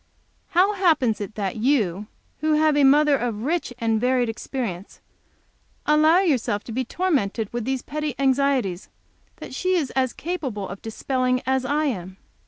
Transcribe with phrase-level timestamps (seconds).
[0.57, 2.07] How happens it that you,
[2.39, 4.99] who have a mother of rich and varied experience,
[5.85, 8.89] allow yourself to be tormented with these petty anxieties
[9.37, 12.17] which she is as capable of dispelling as I am?"